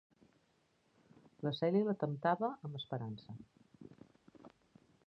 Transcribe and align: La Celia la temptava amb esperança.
La 1.47 1.53
Celia 1.59 1.85
la 1.89 1.95
temptava 2.05 2.51
amb 2.55 2.81
esperança. 2.81 3.39